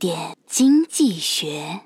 [0.00, 1.80] 点经济学。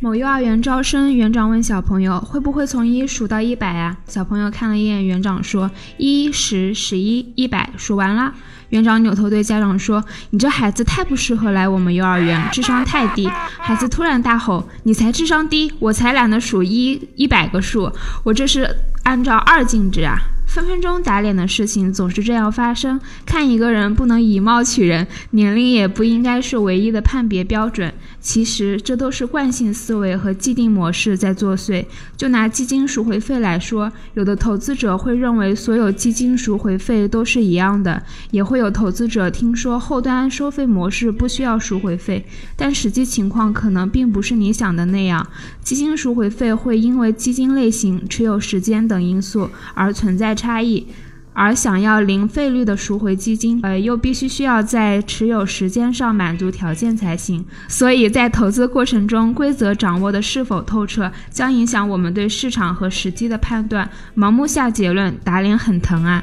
[0.00, 8.32] 某幼儿园招生，园长问小朋友：“会不会从一数到一百啊？”小朋友看了一眼园长，说：“一、十、十一、一百，数完了。”
[8.70, 13.28] 园长扭头对家长说：“你这孩子太不适合来我们幼儿园，智商太低。”
[13.60, 17.92] 孩子突然大吼：“你才智商低，我才懒得数一一百个数，
[18.24, 18.66] 我这是
[19.04, 20.16] 按照二进制啊！”
[20.48, 22.98] 分分钟打脸的事情总是这样发生。
[23.26, 27.92] 看一个人不能以貌取人，年龄也不应该是唯一的判别标准。
[28.18, 31.84] 其实这都是惯性思维和既定模式在作祟。
[32.16, 42.24] 就拿基金赎回费来说，有的投资者会认为所有基金赎回费都是一样的，也会有投资者听说后端收费模式不需要赎回费，
[42.56, 45.26] 但实际情况可能并不是你想的那样。
[45.62, 50.37] 基金赎回费会因为基金类型、持有时间等因素而存在。
[50.38, 50.86] 差异，
[51.32, 57.44] 而想要零费率的赎回基金，呃，又必须需要在持有时间上满足条件才行。
[57.66, 63.88] 所以在投资过程中，规则掌握的是否透彻，将影响我们对市场和时机的判断。
[64.16, 66.22] 盲目下结论，打脸很疼啊！